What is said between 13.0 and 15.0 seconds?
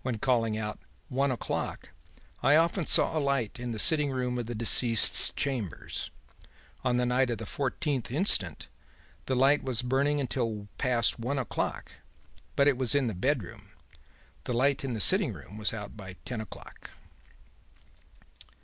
the bedroom. The light in the